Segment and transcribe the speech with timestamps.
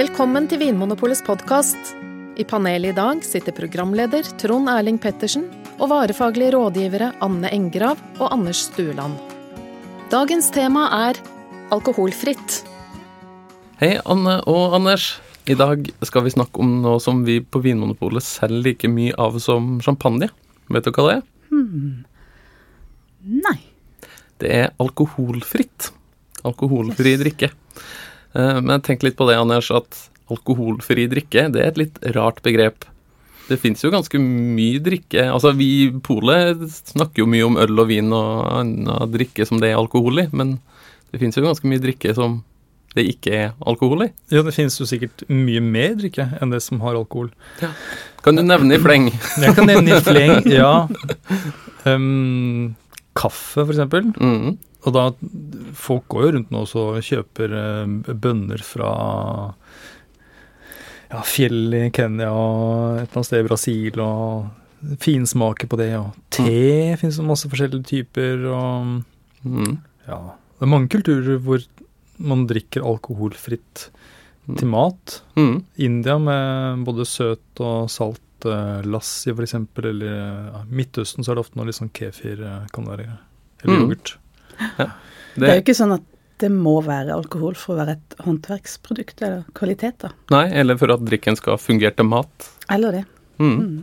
[0.00, 1.76] Velkommen til Vinmonopolets podkast.
[2.40, 5.44] I panelet i dag sitter programleder Trond Erling Pettersen
[5.76, 9.18] og varefaglige rådgivere Anne Engrav og Anders Stueland.
[10.10, 11.20] Dagens tema er
[11.70, 12.64] alkoholfritt.
[13.78, 15.20] Hei, Anne og Anders.
[15.46, 19.38] I dag skal vi snakke om noe som vi på Vinmonopolet selger like mye av
[19.38, 20.32] som champagne.
[20.72, 21.24] Vet du hva det er?
[21.52, 22.04] Hmm.
[23.20, 23.58] Nei.
[24.40, 25.92] Det er alkoholfritt.
[26.46, 27.50] Alkoholfri drikke.
[28.34, 32.42] Eh, Men tenk litt på det, Anders, at alkoholfri drikke det er et litt rart
[32.46, 32.86] begrep.
[33.50, 35.24] Det fins jo ganske mye drikke.
[35.26, 36.60] Altså, vi i Polet
[36.92, 40.28] snakker jo mye om øl og vin og annen drikke som det er alkohol i,
[40.30, 40.60] men
[41.10, 42.44] det fins jo ganske mye drikke som
[42.94, 44.08] det ikke er alkohol i.
[44.30, 47.32] Ja, det finnes jo sikkert mye mer drikke enn det som har alkohol.
[48.22, 49.10] Kan du nevne i fleng?
[49.42, 50.86] Jeg kan nevne i fleng, ja.
[51.86, 52.74] Um,
[53.18, 54.10] kaffe, for eksempel.
[54.14, 54.58] Mm.
[54.86, 55.02] Og da,
[55.76, 58.90] folk går jo rundt nå og kjøper eh, bønner fra
[61.10, 65.90] ja, fjell i Kenya og et eller annet sted i Brasil, og finsmaker på det.
[65.98, 69.00] Og te finnes det masse forskjellige typer, og
[69.40, 69.78] Mm.
[70.06, 70.18] ja
[70.58, 71.62] Det er mange kulturer hvor
[72.18, 73.86] man drikker alkoholfritt
[74.58, 75.22] til mat.
[75.34, 75.62] Mm.
[75.78, 81.44] India med både søt og salt eh, lassi, eksempel, eller ja, Midtøsten så er det
[81.46, 83.08] ofte noe litt sånn kefir eh, kan være.
[83.64, 83.88] Eller Mm.
[84.60, 84.96] Yoghurt.
[85.36, 86.06] Det er jo ikke sånn at
[86.40, 90.10] det må være alkohol for å være et håndverksprodukt eller kvalitet, da.
[90.32, 92.46] Nei, eller for at drikken skal fungere til mat.
[92.72, 93.02] Eller det.
[93.40, 93.56] Mm.
[93.56, 93.80] Mm.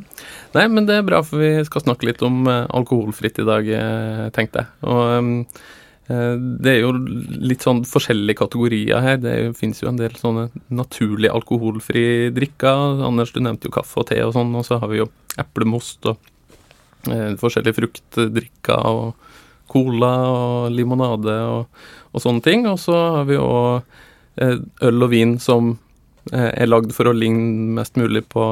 [0.55, 3.69] Nei, men det er bra, for vi skal snakke litt om eh, alkoholfritt i dag,
[3.77, 4.69] eh, tenkte jeg.
[4.89, 5.31] Og ehm,
[6.09, 6.33] eh,
[6.65, 9.17] det er jo litt sånn forskjellige kategorier her.
[9.21, 13.01] Det jo- finnes jo en del sånne naturlig alkoholfri drikker.
[13.07, 15.09] Anders, du nevnte jo kaffe og te og sånn, og så har vi jo
[15.41, 16.17] eplemost og
[17.09, 19.13] eh, forskjellige fruktdrikker og
[19.71, 22.67] cola og limonade og, og sånne ting.
[22.69, 25.75] Og så har vi jo eh, øl og vin som
[26.31, 28.45] eh, er lagd for å ligne mest mulig på,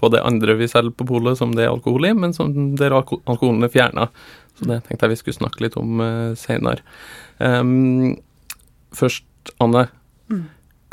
[0.00, 2.96] på det andre vi selger på polet, som det er alkohol i, men som der
[2.96, 4.08] alko alkoholen er fjerna.
[4.58, 6.84] Så det tenkte jeg vi skulle snakke litt om uh, seinere.
[8.94, 9.26] først,
[9.58, 9.88] Anne.
[10.30, 10.44] Mm.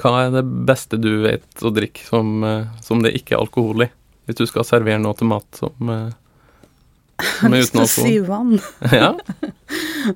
[0.01, 3.85] Hva er det beste du vet å drikke som, eh, som det ikke er alkohol
[3.85, 3.89] i?
[4.25, 6.09] Hvis du skal servere noe til mat som, uh,
[7.19, 8.55] Jeg har lyst til å si vann,
[9.01, 9.11] ja,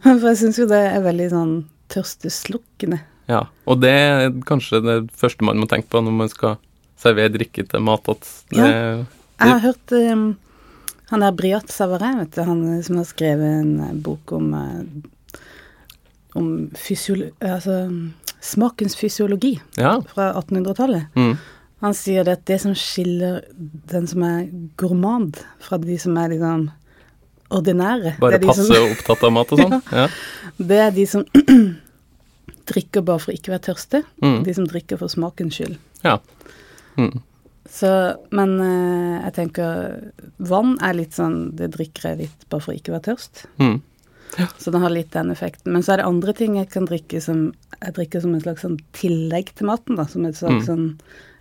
[0.04, 1.58] for jeg syns jo det er veldig sånn
[1.94, 3.02] tørsteslukkende.
[3.32, 3.44] ja.
[3.70, 6.58] Og det er kanskje det første man må tenke på når man skal
[7.02, 8.10] servere drikke til mat.
[8.10, 10.28] At det, Jeg har hørt um,
[11.12, 14.80] han der Briat Savarin, vet du, han som har skrevet en eh, bok om eh,
[16.36, 17.86] om fysiolo altså,
[18.44, 19.96] smakens fysiologi ja.
[20.14, 21.06] fra 1800-tallet.
[21.16, 21.38] Mm.
[21.86, 23.44] Han sier det at det som skiller
[23.92, 26.68] den som er gourmand fra de som er liksom
[27.54, 29.82] ordinære Bare passe som, opptatt av mat og sånn.
[30.02, 30.08] Ja.
[30.58, 31.26] det er de som
[32.72, 34.02] drikker bare for ikke å være tørste.
[34.24, 34.40] Mm.
[34.48, 35.78] De som drikker for smakens skyld.
[36.06, 36.20] ja.
[36.98, 37.18] Mm.
[37.76, 37.90] Så,
[38.32, 40.12] men eh, jeg tenker
[40.48, 43.42] vann er litt sånn Det drikker jeg litt bare for å ikke være tørst.
[43.60, 43.82] Mm.
[44.62, 45.74] Så det har litt den effekten.
[45.74, 47.42] Men så er det andre ting jeg kan drikke som
[47.82, 50.06] jeg drikker som en slags sånn tillegg til maten, da.
[50.08, 50.68] Som et slags Mm.
[50.70, 50.86] sånn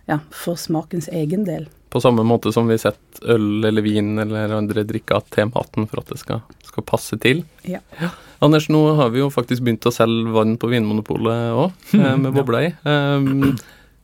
[0.09, 1.69] ja, for smakens egen del.
[1.95, 6.01] På samme måte som vi setter øl eller vin eller andre drikker til maten for
[6.01, 7.45] at det skal, skal passe til.
[7.63, 7.79] Ja.
[8.43, 12.33] Anders, nå har vi jo faktisk begynt å selge vann på Vinmonopolet òg, med ja.
[12.35, 12.73] bobler i.
[12.83, 13.55] Um,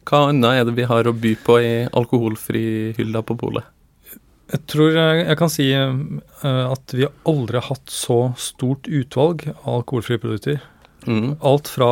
[0.08, 2.64] hva annet er det vi har å by på i alkoholfri
[2.98, 3.68] hylla på polet?
[4.52, 5.92] Jeg tror jeg, jeg kan si eh,
[6.44, 10.60] at vi har aldri hatt så stort utvalg av alkoholfrie produkter.
[11.08, 11.38] Mm.
[11.48, 11.92] Alt fra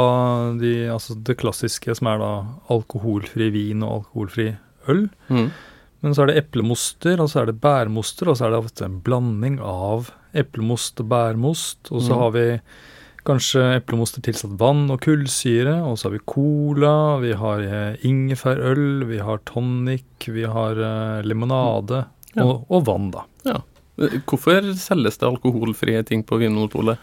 [0.59, 2.31] de, altså det klassiske som er da
[2.73, 4.49] alkoholfri vin og alkoholfri
[4.91, 5.05] øl.
[5.31, 5.47] Mm.
[6.01, 8.85] Men så er det eplemoster, og så er det bærmoster, og så er det ofte
[8.85, 11.89] en blanding av eplemost og bærmost.
[11.91, 12.19] Og så Mm.
[12.21, 12.45] har vi
[13.25, 19.03] kanskje eplemoster tilsatt vann og kullsyre, og så har vi cola, vi har eh, ingefærøl,
[19.09, 22.05] vi har tonic, vi har uh, limonade
[22.35, 22.43] Ja.
[22.45, 23.25] og, og vann, da.
[23.99, 26.97] Hvorfor selges det alkoholfrie ting på Vinmonopolet?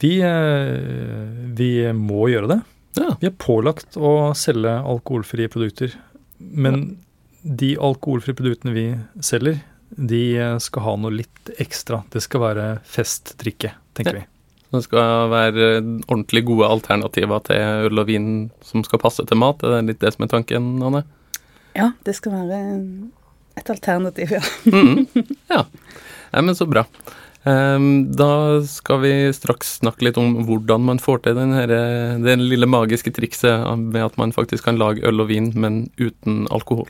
[0.00, 2.60] Vi, uh, vi må gjøre det.
[3.00, 3.14] Ja.
[3.20, 5.94] Vi er pålagt å selge alkoholfrie produkter.
[6.38, 6.98] Men
[7.44, 8.84] de alkoholfrie produktene vi
[9.24, 9.60] selger,
[9.94, 12.02] de eh, skal ha noe litt ekstra.
[12.10, 14.22] Det skal være festdrikke, tenker Ja.
[14.24, 14.30] vi.
[14.74, 15.66] Det skal være
[16.10, 18.24] ordentlig gode alternativer til øl og vin
[18.66, 19.62] som skal passe til mat.
[19.62, 21.04] Er det litt det som er tanken, Anne?
[21.78, 22.58] Ja, det skal være
[23.60, 24.40] et alternativ, ja.
[24.66, 25.04] mm,
[25.52, 25.60] Ja.
[26.34, 26.82] Nei, men så bra.
[27.46, 31.54] Ehm, da skal vi straks snakke litt om hvordan man får til den
[32.24, 36.48] det lille magiske trikset med at man faktisk kan lage øl og vin, men uten
[36.50, 36.88] alkohol.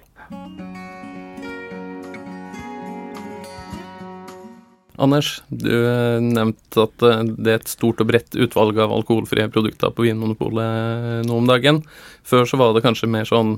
[4.95, 9.49] Anders, du eh, nevnte at eh, det er et stort og bredt utvalg av alkoholfrie
[9.51, 11.81] produkter på Vinmonopolet eh, nå om dagen.
[12.23, 13.57] Før så var det kanskje mer sånn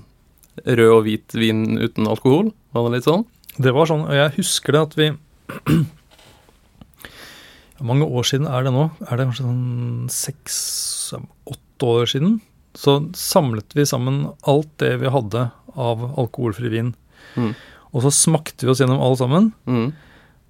[0.64, 2.48] rød og hvit vin uten alkohol?
[2.72, 3.26] Var det litt sånn?
[3.60, 5.10] Det var sånn, og jeg husker det at vi
[7.90, 8.88] mange år siden er det nå?
[9.04, 12.40] Er det kanskje sånn seks-åtte år siden?
[12.76, 16.94] Så samlet vi sammen alt det vi hadde av alkoholfri vin.
[17.36, 17.52] Mm.
[17.92, 19.52] Og så smakte vi oss gjennom alle sammen.
[19.68, 19.90] Mm.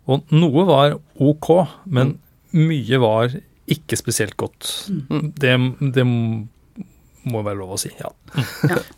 [0.06, 1.48] Og noe var ok,
[1.86, 2.16] men
[2.54, 3.32] mye var
[3.66, 4.68] ikke spesielt godt.
[5.10, 5.32] Mm.
[5.34, 5.54] Det,
[5.96, 6.04] det
[7.26, 8.06] må være lov å si, ja.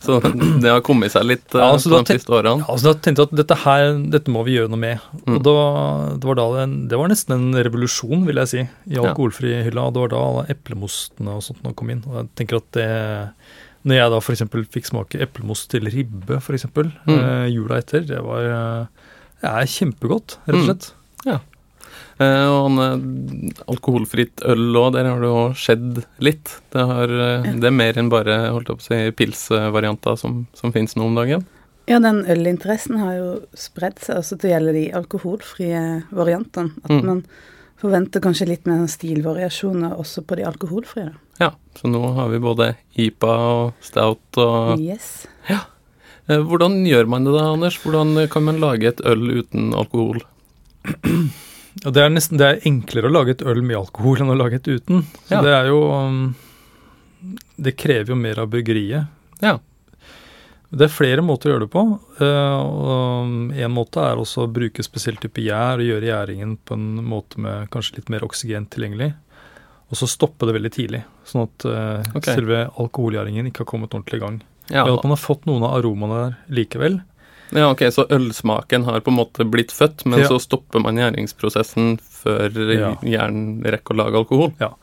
[0.05, 2.61] Så det har kommet seg litt eh, Ja, altså, de siste årene?
[2.61, 5.07] Ja, så da tenkte jeg at dette her, dette må vi gjøre noe med.
[5.25, 5.39] Mm.
[5.39, 5.55] Og da,
[6.13, 8.61] det, var da en, det var nesten en revolusjon, vil jeg si,
[8.91, 9.07] i Ja.
[9.09, 9.87] alkoholfri-hylla.
[9.89, 12.03] Og det var da alle eplemostene og sånt kom inn.
[12.05, 12.87] Og jeg tenker at det
[13.89, 14.41] Når jeg da f.eks.
[14.75, 17.15] fikk smake eplemost til ribbe, f.eks., Mm.
[17.15, 19.09] eh, jula etter, det var eh,
[19.41, 20.87] det er kjempegodt, rett og Mm.
[21.23, 21.55] Slett.
[22.19, 26.51] Eh, og han, eh, alkoholfritt øl òg, der har det jo skjedd litt.
[26.73, 30.73] Det, har, eh, det er mer enn bare holdt opp å si, pilsvarianter som, som
[30.75, 31.45] finnes nå om dagen.
[31.89, 35.79] Ja, den ølinteressen har jo spredd seg også til å gjelde de alkoholfrie
[36.13, 36.75] variantene.
[36.83, 37.05] At Mm.
[37.07, 37.23] man
[37.81, 41.13] forventer kanskje litt mer stilvariasjoner også på de alkoholfrie.
[41.39, 45.25] Ja, så nå har vi både IPA og stout og Yes.
[45.49, 45.61] Ja.
[46.27, 47.79] Hvordan gjør man det da, Anders?
[47.81, 50.19] Hvordan kan man lage et øl uten alkohol?
[51.85, 54.37] Og det er nesten det er enklere å lage et øl med alkohol enn å
[54.37, 55.03] lage et uten.
[55.27, 55.41] Så Ja.
[55.45, 56.35] det er jo um,
[57.59, 59.07] Det krever jo mer av bryggeriet.
[59.43, 59.59] Ja.
[60.71, 61.83] Det er flere måter å gjøre det på.
[62.21, 67.03] Én En måte er også å bruke spesiell type gjær og gjøre gjæringen på en
[67.03, 69.13] måte med kanskje litt mer oksygen tilgjengelig.
[69.89, 71.65] Og så stoppe det veldig tidlig, sånn at
[72.15, 72.35] okay.
[72.35, 74.41] Selve alkoholgjæringen ikke har kommet ordentlig i gang.
[74.69, 76.99] Ja, Men at man har fått noen av aromaene der likevel.
[77.51, 80.27] Ja, ok, Så ølsmaken har på en måte blitt født, men Ja.
[80.27, 82.95] så stopper man gjæringsprosessen før Ja.
[83.01, 84.53] hjernen rekker å lage alkohol?
[84.59, 84.73] Ja.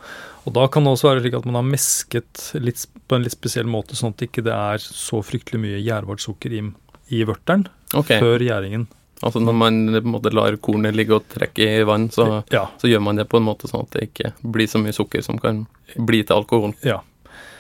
[0.46, 3.32] Og da kan det også være slik at man har mesket litt, på en litt
[3.34, 6.62] spesiell måte, sånn at det ikke er så fryktelig mye gjærbart sukker i,
[7.10, 8.20] i vørteren okay.
[8.20, 8.86] før gjæringen.
[9.22, 12.66] Altså når man på en måte lar kornet ligge og trekke i vann, så, Ja,
[12.78, 15.22] så gjør man det på en måte sånn at det ikke blir så mye sukker
[15.24, 15.66] som kan
[15.96, 16.74] bli til alkohol.
[16.84, 17.00] ja.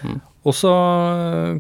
[0.04, 0.20] Mm.
[0.44, 0.70] Og så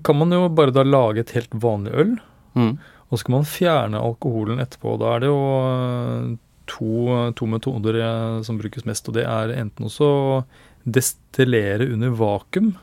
[0.04, 2.16] kan man jo bare da lage et helt vanlig øl,
[2.56, 2.78] Mm.
[3.06, 4.96] Og skal man fjerne alkoholen etterpå.
[5.00, 6.32] Da er det jo eh,
[6.70, 6.90] to,
[7.38, 10.40] to metoder eh, som brukes mest, og det er enten også å
[10.86, 12.74] destillere under vakuum,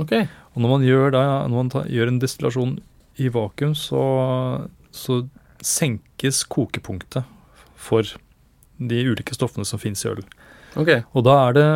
[0.00, 0.28] Okay.
[0.54, 2.76] Og når man gjør, det, når man tar, gjør en destillasjon
[3.20, 4.04] i vakuum, så,
[4.94, 5.22] så
[5.62, 7.28] senkes kokepunktet
[7.76, 8.06] for
[8.82, 10.22] de ulike stoffene som finnes i øl.
[10.72, 11.02] Okay.
[11.12, 11.66] Og da, det,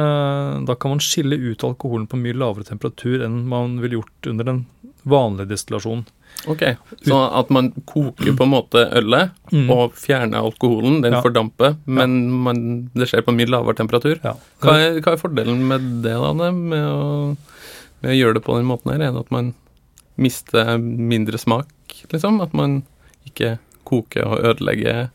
[0.69, 4.49] da kan man skille ut alkoholen på mye lavere temperatur enn man ville gjort under
[4.49, 4.63] den
[5.05, 6.07] vanlige destillasjonen.
[6.49, 6.63] Ok.
[7.07, 9.69] Så at man koker på en måte ølet Mm.
[9.71, 11.21] og fjerner alkoholen, den Ja.
[11.23, 14.19] fordamper, men man, det skjer på mye lavere temperatur.
[14.25, 14.35] Ja.
[14.61, 17.37] Hva er, hva er fordelen med det, da, med å,
[18.03, 19.01] med å gjøre det på den måten her?
[19.07, 19.55] Er det at man
[20.19, 21.69] mister mindre smak,
[22.11, 22.41] liksom?
[22.43, 22.83] At man
[23.27, 25.11] ikke koker og ødelegger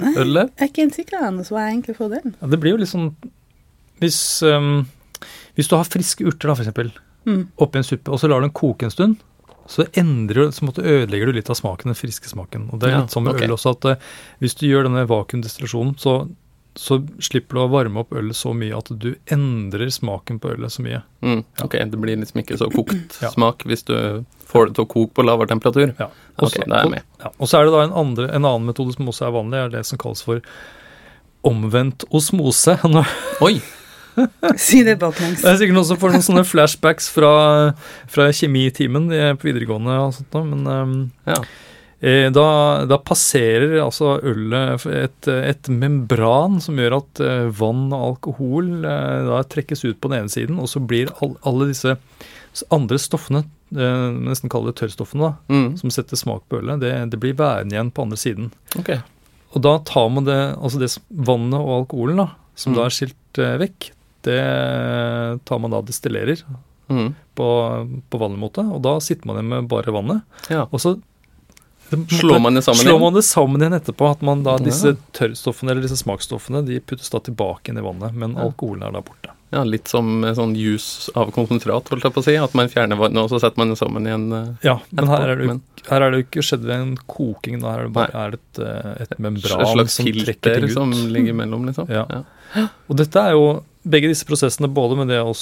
[0.00, 0.52] Nei, ølet?
[0.56, 1.48] jeg er ikke helt sikker, Anders.
[1.50, 2.34] Hva er egentlig fordelen?
[2.40, 3.12] Ja, det blir jo litt sånn
[4.00, 4.86] Hvis, um,
[5.56, 6.92] hvis du har friske urter, da, eksempel,
[7.26, 7.48] Mm.
[7.58, 9.16] oppi en suppe, og så lar du den koke en stund,
[9.68, 12.70] så endrer du, så ødelegger du litt av smaken, den friske smaken.
[12.72, 13.44] Og det er Ja, litt sånn med okay.
[13.50, 16.14] øl også, at uh, hvis du gjør denne vakuumdestillasjonen, så,
[16.78, 20.72] så slipper du å varme opp ølet så mye at du endrer smaken på ølet
[20.72, 21.02] så mye.
[21.20, 21.66] Mm, Ja.
[21.66, 23.28] ok, det blir liksom ikke så kokt Ja.
[23.34, 25.92] smak hvis du får det til å koke på lavere temperatur.
[25.98, 26.08] Ja.
[26.38, 27.02] Ok, okay, det er med.
[27.20, 27.30] Ja.
[27.38, 29.68] Og så er det da en, andre, en annen metode som også er vanlig, er
[29.76, 30.40] det som kalles for
[31.44, 32.78] omvendt osmose.
[33.44, 33.58] Oi!
[34.68, 35.42] Si det baklengs.
[35.42, 37.32] Det er sikkert noen som får noen sånne flashbacks fra,
[38.10, 39.08] fra kjemitimen
[39.38, 40.96] på videregående og sånt da, men um,
[41.28, 41.38] Ja.
[42.00, 42.46] eh, da,
[42.90, 49.28] da passerer altså ølet et, et membran som gjør at eh, vann og alkohol eh,
[49.28, 51.96] da trekkes ut på den ene siden, og så blir all, alle disse
[52.74, 57.18] andre stoffene, nesten kall det tørrstoffene, da, Mm, som setter smak på ølet, det, det
[57.22, 58.48] blir værende igjen på andre siden.
[58.80, 58.98] Okay.
[59.54, 60.88] Og da tar man det, altså det
[61.28, 62.26] vannet og alkoholen da,
[62.58, 62.78] som Mm.
[62.80, 63.90] da er skilt vekk,
[64.28, 66.44] det tar man da destillerer
[66.88, 67.46] Mm, på,
[68.08, 70.22] på vanlig måte, og da sitter man igjen med bare vannet.
[70.48, 70.62] ja.
[70.72, 70.94] Og så
[71.88, 75.72] Slår man det sammen slår man det sammen igjen etterpå, at man da disse tørrstoffene
[75.72, 78.44] eller disse smaksstoffene de puttes da tilbake inn i vannet, men Ja.
[78.48, 79.32] alkoholen er da borte.
[79.52, 82.34] Ja, litt som sånn juice av konsentrat, holdt jeg på å si.
[82.36, 84.26] At man fjerner vannet, og så setter man det sammen igjen.
[84.32, 86.96] eh, Ja, men her er det jo, her er det jo ikke skjedd ved en
[87.08, 90.04] koking, da her er det bare er det et, eh, et et membran slags som
[90.04, 90.72] trekker filter ting ut.
[90.72, 91.88] som ligger mellom, liksom.
[91.88, 92.04] Ja.
[92.88, 95.34] Og dette er jo begge disse prosessene, både med det å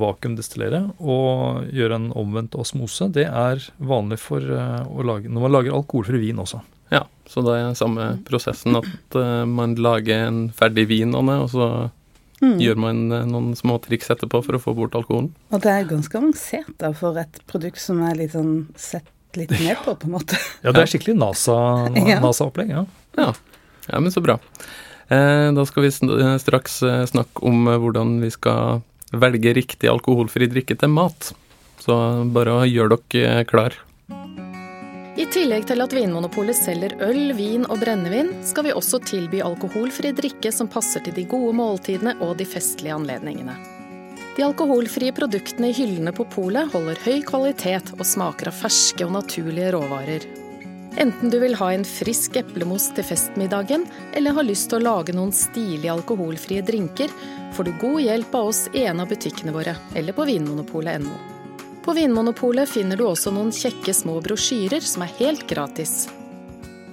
[0.00, 5.54] vakuumdestillere og gjøre en omvendt osmose, det er vanlig for eh, å lage når man
[5.58, 6.62] lager alkoholfri vin også.
[6.92, 11.52] Ja, så det er samme prosessen at eh, man lager en ferdig vin, Anne, og
[11.54, 11.72] så
[12.42, 12.56] Mm.
[12.58, 15.28] gjør man eh, noen små triks etterpå for å få bort alkoholen.
[15.54, 19.06] Og det er ganske avansert da, for et produkt som er litt sånn sett
[19.38, 20.38] litt ned på, på en måte.
[20.64, 22.18] Ja, det er skikkelig NASA-opplegg.
[22.18, 22.82] NASA ja.
[23.14, 23.28] Ja,
[23.86, 24.40] ja men så bra.
[25.12, 25.90] Eh, da skal vi
[26.22, 28.80] eh, straks eh, snakke om hvordan vi skal
[29.12, 31.32] velge riktig alkoholfri drikke til mat.
[31.82, 31.94] Så
[32.32, 33.76] bare gjør dere klar.
[35.12, 40.14] I tillegg til at Vinmonopolet selger øl, vin og brennevin, skal vi også tilby alkoholfri
[40.16, 43.58] drikke som passer til de gode måltidene og de festlige anledningene.
[44.38, 49.12] De alkoholfrie produktene i hyllene på polet holder høy kvalitet og smaker av ferske og
[49.18, 50.24] naturlige råvarer.
[51.00, 55.14] Enten du vil ha en frisk eplemos til festmiddagen, eller har lyst til å lage
[55.16, 57.12] noen stilige alkoholfrie drinker,
[57.56, 61.32] får du god hjelp av oss i en av butikkene våre, eller på vinmonopolet.no.
[61.82, 66.06] På Vinmonopolet finner du også noen kjekke små brosjyrer som er helt gratis.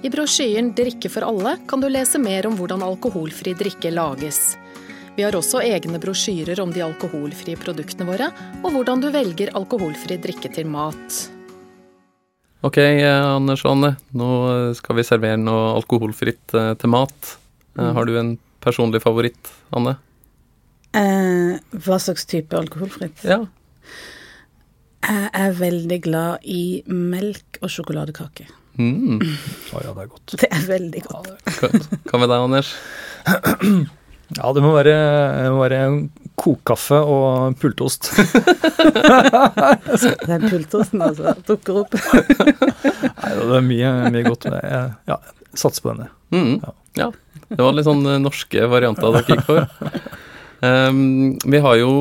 [0.02, 4.56] I brosjyren 'Drikke for alle' kan du lese mer om hvordan alkoholfri drikke lages.
[5.14, 8.32] Vi har også egne brosjyrer om de alkoholfrie produktene våre,
[8.64, 11.39] og hvordan du velger alkoholfri drikke til mat.
[12.66, 13.94] Ok, eh, Anders og Anne.
[14.16, 14.28] Nå
[14.76, 17.34] skal vi servere noe alkoholfritt eh, til mat.
[17.78, 17.92] Mm.
[17.96, 19.96] Har du en personlig favoritt, Anne?
[20.92, 23.24] Eh, hva slags type alkoholfritt?
[23.24, 23.44] Ja.
[25.00, 28.44] Jeg er veldig glad i melk og sjokoladekake.
[28.76, 29.22] Mm.
[29.72, 30.36] Oh, ja, det er godt.
[30.36, 31.32] Det er veldig godt.
[31.56, 31.70] Hva
[32.10, 32.74] hva med deg, Anders?
[34.30, 34.92] Ja, det må være,
[35.42, 35.78] det må være
[36.40, 38.10] kokkaffe og pultost.
[39.90, 41.34] Det er pultosten, altså.
[41.46, 41.96] Dukker opp.
[43.20, 44.46] Nei, det er mye, mye godt.
[44.48, 45.18] Men jeg, ja,
[45.52, 46.08] satser på denne.
[46.32, 46.56] Mm.
[46.62, 46.72] Ja.
[47.00, 47.08] Ja.
[47.50, 49.60] Det var litt sånn eh, norske varianter dere gikk for.
[50.60, 51.92] Um, vi har jo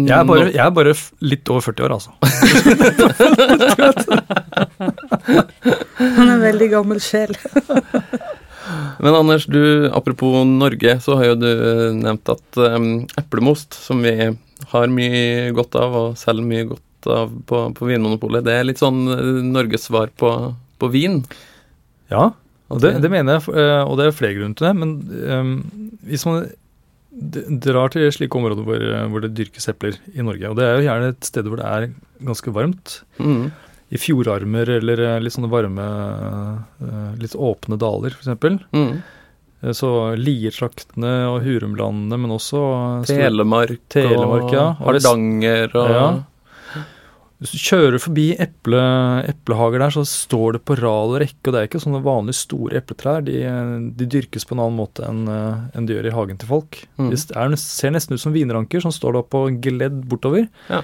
[0.00, 0.94] Jeg er bare, jeg er bare
[1.32, 2.10] litt over 40 år, altså.
[6.00, 7.32] Han er en veldig gammel sjel.
[9.00, 14.02] Men Anders, du, apropos Norge, så har jo du eh, nevnt at um, eplemost, som
[14.04, 14.12] vi
[14.72, 18.82] har mye godt av og selger mye godt av på, på Vinmonopolet, det er litt
[18.82, 20.32] sånn eh, Norges svar på,
[20.82, 21.22] på vin.
[22.12, 22.30] Ja,
[22.82, 23.54] det, det mener jeg,
[23.88, 24.74] og det er flere grunner til det.
[24.78, 24.92] Men
[25.32, 25.54] um,
[26.06, 26.44] hvis man
[27.60, 30.84] drar til slike områder hvor, hvor det dyrkes epler i Norge, og det er jo
[30.86, 31.90] gjerne et sted hvor det er
[32.28, 33.50] ganske varmt, Mm.
[33.90, 35.86] I fjordarmer eller eh, litt sånne varme,
[36.78, 38.60] eh, litt åpne daler f.eks.
[38.70, 38.92] Mm.
[39.62, 42.60] Eh, Så Liertraktene og Hurumlandene, men også
[43.08, 44.66] Telemark, Telemark, og ja.
[44.84, 46.10] Hardanger og Ja.
[47.40, 48.80] Hvis du kjører forbi eple,
[49.24, 52.36] eplehager der, så står det på rad og rekke, og det er ikke sånne vanlige
[52.36, 53.22] store epletrær.
[53.24, 53.38] De,
[53.96, 56.82] de dyrkes på en annen måte enn en de gjør i hagen til folk.
[57.00, 57.08] Mm.
[57.08, 60.50] De er, ser nesten ut som vinranker som står da på gledd bortover.
[60.68, 60.82] Ja.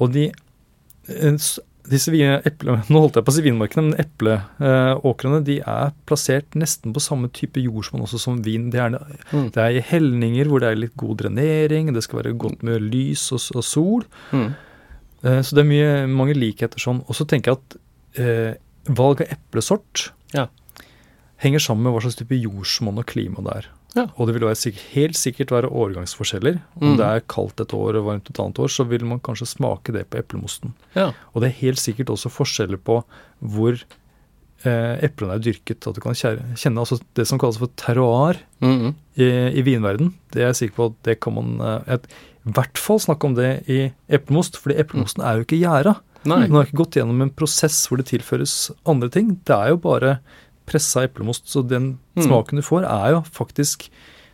[0.00, 0.30] Og de
[1.90, 6.54] disse eplene, eple, Nå holdt jeg på å si vinmarkene, men epleåkrene de er plassert
[6.58, 8.68] nesten på samme type jordsmonn også som vin.
[8.72, 8.96] Det er,
[9.32, 9.50] Mm.
[9.54, 12.80] det er i helninger hvor det er litt god drenering, det skal være godt med
[12.82, 14.04] lys og, og sol.
[14.32, 14.48] Mm.
[15.22, 17.02] Eh, Så det er mye, mange likheter sånn.
[17.08, 17.76] Og så tenker jeg at
[18.20, 18.54] eh,
[18.88, 20.46] valg av eplesort Ja.
[21.44, 23.68] henger sammen med hva slags type jordsmonn og klima det er.
[23.96, 24.04] Ja.
[24.16, 26.60] Og det vil være helt sikkert være årgangsforskjeller.
[26.80, 26.96] Om Mm.
[27.00, 29.92] det er kaldt et år og varmt et annet år, så vil man kanskje smake
[29.92, 30.74] det på eplemosten.
[30.94, 31.12] Ja.
[31.34, 33.02] Og det er helt sikkert også forskjeller på
[33.42, 33.74] hvor
[34.64, 35.86] eh, eplene er dyrket.
[35.88, 38.94] At du kan kjenne altså det som kalles for terroir Mm.
[39.16, 39.24] i,
[39.58, 40.12] i vinverden.
[40.32, 42.04] Det er jeg sikker på at det kan man eh, et,
[42.46, 45.96] i hvert fall snakke om det i eplemost, fordi eplemosten er jo ikke gjæra.
[46.24, 49.38] Den har ikke gått gjennom en prosess hvor det tilføres andre ting.
[49.48, 50.18] Det er jo bare
[50.70, 52.24] pressa eplemost, så den Mm.
[52.28, 53.88] smaken du får, er jo faktisk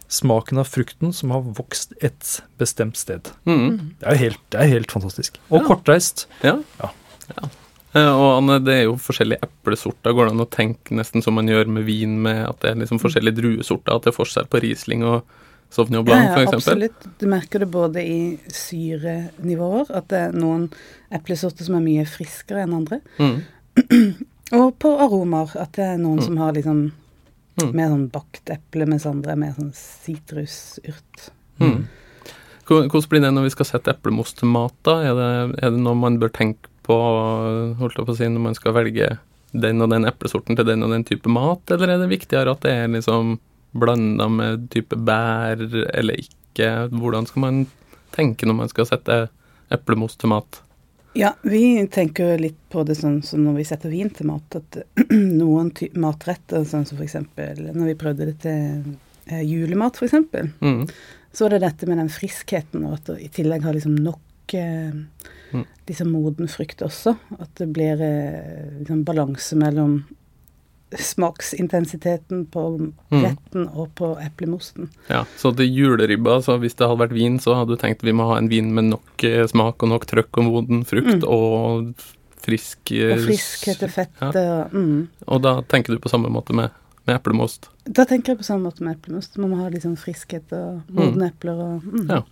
[0.08, 3.30] smaken av frukten som har vokst et bestemt sted.
[3.46, 3.94] Mm.
[4.00, 5.38] Det er helt, det er helt fantastisk.
[5.50, 5.66] Og Ja.
[5.68, 6.26] kortreist.
[6.44, 6.58] Ja.
[6.80, 6.90] Ja.
[7.36, 7.48] Ja.
[7.94, 10.12] Eh, Og Anne, det er jo forskjellige eplesorter.
[10.14, 12.74] Går det an å tenke nesten som man gjør med vin, med at det er
[12.84, 13.94] liksom forskjellige druesorter?
[13.96, 15.22] At det er forskjell på Riesling og
[15.70, 16.84] Sauvignon Blanc, for eksempel?
[16.84, 17.18] absolutt.
[17.18, 20.68] Du merker det både i syrenivåer, at det er noen
[21.10, 23.00] eplesorter som er mye friskere enn andre.
[23.18, 23.42] Mm.
[24.54, 26.92] Og på aromaer, at det er noen som har liksom
[27.56, 27.72] Mm.
[27.72, 31.30] mer sånn bakt eple, mens andre er mer sånn sitrusurt.
[31.58, 31.86] Mm.
[32.66, 34.98] Hvordan blir det når vi skal sette eplemost til mat, da?
[35.00, 35.30] Er det,
[35.64, 36.96] er det noe man bør tenke på,
[37.78, 39.08] holdt jeg på å si, når man skal velge
[39.56, 42.66] den og den eplesorten til den og den type mat, eller er det viktigere at
[42.66, 43.38] det er liksom
[43.76, 46.90] blanda med type bær eller ikke?
[46.92, 47.64] Hvordan skal man
[48.12, 49.30] tenke når man skal sette
[49.72, 50.60] eplemost til mat?
[51.16, 54.58] Ja, vi tenker jo litt på det sånn som når vi setter vin til mat,
[54.58, 54.76] at
[55.40, 58.96] noen matretter, sånn som eksempel når vi prøvde det til
[59.30, 60.84] eh, julemat, eksempel, Mm.
[61.32, 64.54] så var det dette med den friskheten, og at det i tillegg har liksom nok
[64.54, 64.92] eh,
[65.54, 65.62] Mm.
[65.88, 67.12] liksom moden frukt også.
[67.38, 70.00] At det blir eh, liksom balanse mellom
[70.98, 72.62] smaksintensiteten på
[73.10, 73.68] Mm.
[73.76, 74.88] og på eplemosten.
[75.08, 78.12] Ja, så til juleribba, så hvis det hadde vært vin, så hadde du tenkt vi
[78.12, 81.28] må ha en vin med nok eh, smak og nok trøkk og moden frukt Mm.
[81.28, 81.94] og
[82.42, 84.10] frisk eh, Og friskhet og fett.
[84.20, 84.28] Ja.
[84.64, 85.08] og- Mm.
[85.28, 86.70] Og da tenker du på samme måte med,
[87.06, 87.68] med eplemost.
[87.84, 89.36] Da tenker jeg på samme måte med eplemost.
[89.38, 92.08] Man må ha liksom friskhet og modne epler og mm.
[92.10, 92.22] Ja.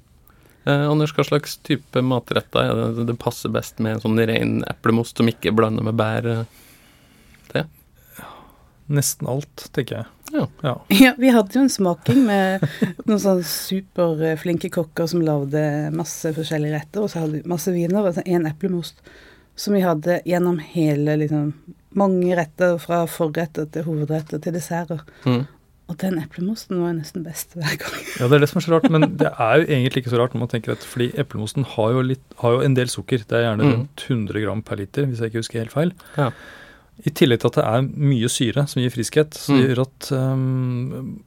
[0.67, 4.65] Eh, Anders, hva slags type matretter er det det passer best med en sånn ren
[4.67, 6.25] eplemost som ikke blander med bær?
[6.27, 6.45] eh?
[8.89, 10.07] Nesten alt, tenker jeg.
[10.35, 10.47] Ja.
[10.67, 10.73] ja.
[10.89, 12.65] Ja, vi hadde jo en smaking med
[13.07, 15.63] noen sånne superflinke kokker som lagde
[15.95, 19.01] masse forskjellige retter, og så hadde vi masse viner og så en eplemost
[19.57, 21.53] som vi hadde gjennom hele liksom
[21.95, 25.05] mange retter, fra forretter til hovedretter til desserter.
[25.23, 25.45] Mm.
[25.93, 27.95] Og den eplemosten var nesten best hver gang.
[28.19, 30.19] Ja, det er det som er så rart, men det er jo egentlig ikke så
[30.19, 33.23] rart når man tenker at fordi eplemosten har jo, litt, har jo en del sukker.
[33.29, 33.73] Det er gjerne Mm.
[33.77, 35.95] rundt 100 gram per liter, hvis jeg ikke husker helt feil.
[36.19, 36.31] Ja.
[37.03, 39.63] I tillegg til at det er mye syre som gir friskhet, det Mm.
[39.67, 41.25] gjør at um,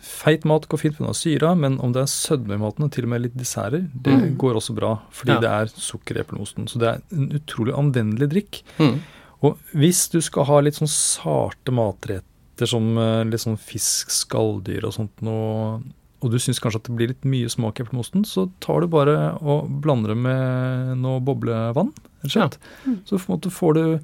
[0.00, 1.12] feit mat går fint pga.
[1.14, 4.12] syra, men om det er sødme i maten, og til og med litt desserter, det
[4.14, 4.36] Mm.
[4.38, 5.40] går også bra fordi Ja.
[5.40, 6.66] det er sukker i eplemosten.
[6.68, 8.62] Så det er en utrolig anvendelig drikk.
[8.78, 9.00] Mm.
[9.42, 14.84] Og hvis du skal ha litt sånn sarte matretter som eh, litt sånn fisk, skalldyr
[14.84, 15.82] og sånt noe,
[16.22, 18.86] og du syns kanskje at det blir litt mye smak i eplemosten, så tar du
[18.86, 21.92] bare og blander det med noe boblevann,
[22.22, 22.58] rett og slett.
[22.86, 23.00] Mm.
[23.04, 24.00] Så på en måte får du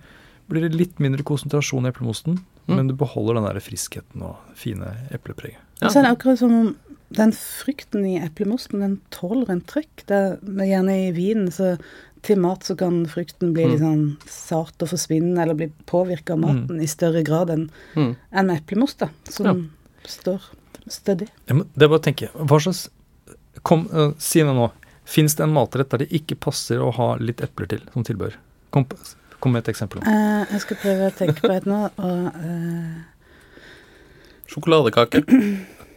[0.51, 2.77] blir det litt mindre konsentrasjon i eplemosten, Mm.
[2.77, 5.57] men du beholder den der friskheten og fine eplepreget.
[5.81, 5.89] Ja.
[5.89, 6.69] Og så er det akkurat som om
[7.17, 10.05] den frukten i eplemosten, den tåler en trykk.
[10.07, 11.73] Det er gjerne i vinen, så
[12.23, 13.71] til mat så kan frukten bli Mm.
[13.73, 18.15] litt sånn sart og forsvinne, eller bli påvirka av maten i større grad enn Mm.
[18.33, 19.71] en eplemost, da, som
[20.05, 20.41] står
[20.87, 21.29] stødig.
[21.49, 22.89] Jeg må, det er bare å tenke, hva slags
[23.65, 24.71] Kom, uh, si det nå.
[25.05, 28.35] Fins det en matrett der det ikke passer å ha litt epler til som tilbehør?
[28.71, 28.87] Kom,
[29.41, 30.03] kom med et eksempel.
[30.07, 33.01] Uh, jeg skal prøve å tenke på et nå, og uh...
[34.51, 35.23] Sjokoladekake.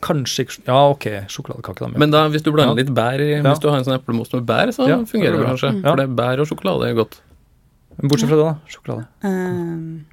[0.04, 2.00] Kanskje Ja, ok, sjokoladekake, da.
[2.00, 2.84] Men da, hvis du blander Ja.
[2.84, 3.42] litt bær i, Ja.
[3.48, 5.72] hvis du har en sånn eplemos med bær, så Ja, fungerer det kanskje.
[5.74, 5.82] Mm.
[5.88, 7.22] For det er bær og sjokolade er godt.
[8.02, 8.56] Bortsett fra det, da.
[8.68, 9.08] Sjokolade.
[9.24, 10.13] eh,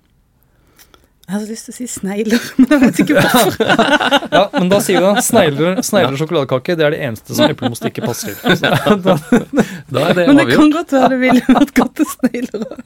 [1.31, 3.55] Jeg hadde lyst til å si snegler, men jeg vet ikke hvorfor.
[4.35, 6.75] Ja, men da sier vi da snegler, snegler og sjokoladekake.
[6.79, 8.59] Det er det eneste som eplemost ikke passer til.
[9.05, 9.15] Da,
[9.91, 10.59] Da er det Men det avgjort.
[10.59, 12.81] kan godt være det ville vært godt til snegler òg.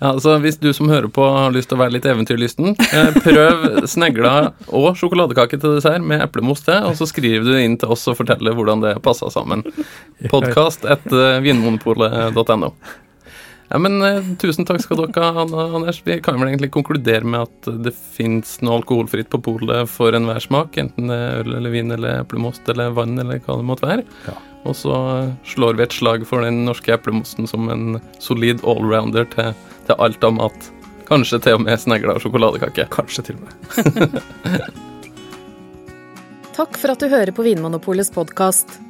[0.00, 3.10] Ja, så hvis du som hører på har lyst til å være litt eventyrlysten, eh,
[3.20, 4.32] prøv snegla
[4.70, 8.16] og sjokoladekake til dessert med eplemost til, og så skriver du inn til oss og
[8.22, 9.62] forteller hvordan det passer sammen.
[10.32, 12.72] Podkast etter vinmonopolet.no.
[13.70, 16.00] Ja, men eh, Tusen takk skal dere ha, Anders.
[16.04, 20.42] Vi kan vel egentlig konkludere med at det fins noe alkoholfritt på polet for enhver
[20.42, 23.86] smak, enten det er øl eller vin eller eplemost eller vann eller hva det måtte
[23.86, 24.06] være.
[24.26, 24.34] Ja.
[24.66, 24.96] Og så
[25.48, 29.54] slår vi et slag for den norske eplemosten som en solid allrounder til,
[29.86, 30.70] til alt av mat.
[31.08, 32.90] Kanskje til og med snegler og sjokoladekake.
[32.90, 34.30] kanskje til og med.
[36.58, 38.80] Takk for at du hører på Vinmonopolets podkast.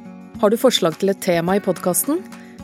[0.41, 2.19] Har du forslag til et tema i podkasten?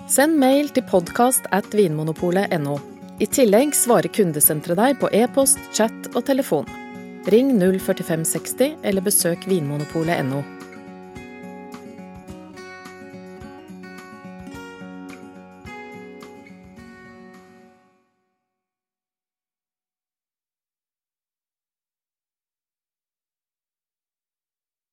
[0.08, 2.78] Send mail til podkast at vinmonopolet.no.
[3.20, 6.70] I tillegg svarer kundesenteret deg på e-post, chat og telefon.
[7.28, 10.57] Ring 04560 eller besøk vinmonopolet.no.